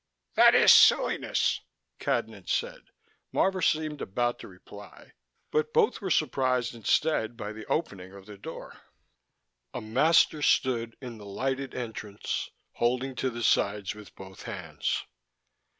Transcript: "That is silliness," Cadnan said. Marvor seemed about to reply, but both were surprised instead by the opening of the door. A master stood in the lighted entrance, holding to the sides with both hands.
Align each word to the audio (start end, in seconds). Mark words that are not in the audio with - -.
"That 0.33 0.55
is 0.55 0.73
silliness," 0.73 1.61
Cadnan 1.99 2.47
said. 2.49 2.89
Marvor 3.31 3.61
seemed 3.61 4.01
about 4.01 4.39
to 4.39 4.47
reply, 4.47 5.11
but 5.51 5.75
both 5.75 6.01
were 6.01 6.09
surprised 6.09 6.73
instead 6.73 7.37
by 7.37 7.53
the 7.53 7.67
opening 7.67 8.11
of 8.13 8.25
the 8.25 8.35
door. 8.39 8.81
A 9.75 9.79
master 9.81 10.41
stood 10.41 10.97
in 11.01 11.19
the 11.19 11.25
lighted 11.27 11.75
entrance, 11.75 12.49
holding 12.71 13.13
to 13.17 13.29
the 13.29 13.43
sides 13.43 13.93
with 13.93 14.15
both 14.15 14.41
hands. 14.41 15.05